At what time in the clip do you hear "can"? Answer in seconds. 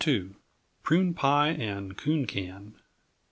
2.25-2.73